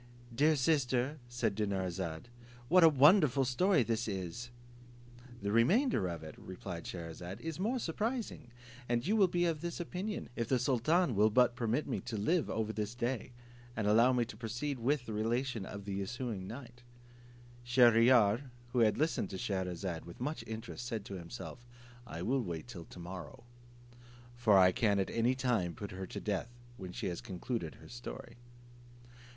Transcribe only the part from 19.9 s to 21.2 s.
with much interest, said to